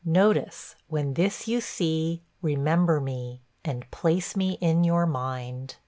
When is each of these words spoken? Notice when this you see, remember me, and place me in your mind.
Notice 0.03 0.75
when 0.87 1.13
this 1.13 1.47
you 1.47 1.61
see, 1.61 2.23
remember 2.41 2.99
me, 2.99 3.43
and 3.63 3.85
place 3.91 4.35
me 4.35 4.53
in 4.59 4.83
your 4.83 5.05
mind. 5.05 5.75